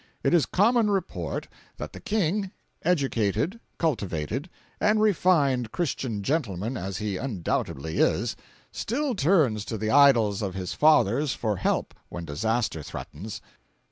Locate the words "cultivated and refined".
3.77-5.71